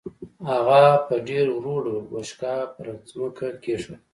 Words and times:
هغه 0.49 0.81
په 1.07 1.15
ډېر 1.27 1.45
ورو 1.53 1.75
ډول 1.85 1.97
بوشکه 2.09 2.53
پر 2.75 2.87
ځمکه 3.11 3.47
کېښوده. 3.63 3.95